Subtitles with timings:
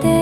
[0.00, 0.21] て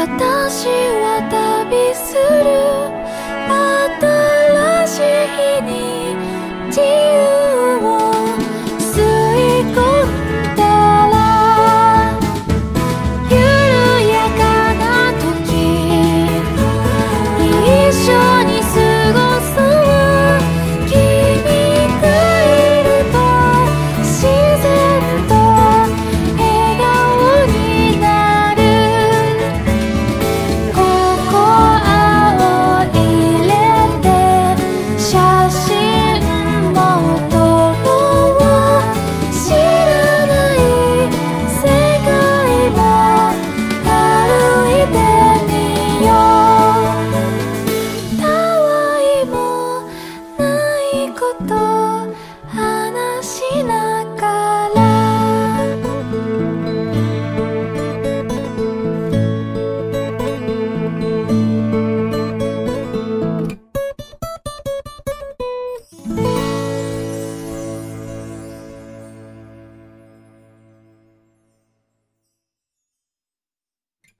[0.00, 2.99] 私は旅する。